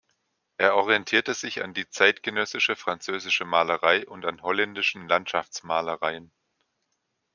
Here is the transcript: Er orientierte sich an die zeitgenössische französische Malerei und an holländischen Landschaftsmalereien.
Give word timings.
Er 0.57 0.77
orientierte 0.77 1.35
sich 1.35 1.61
an 1.63 1.75
die 1.75 1.87
zeitgenössische 1.87 2.75
französische 2.75 3.45
Malerei 3.45 4.03
und 4.07 4.25
an 4.25 4.41
holländischen 4.41 5.07
Landschaftsmalereien. 5.07 6.31